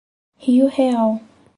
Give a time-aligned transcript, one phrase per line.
[0.41, 1.21] Rio Real